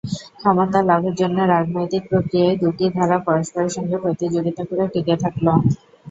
[0.37, 5.45] ক্ষমতা লাভের জন্য রাজনৈতিক প্রক্রিয়ার দুটি ধারা পরস্পরের সঙ্গে প্রতিযোগিতা করে টিকে থাকল।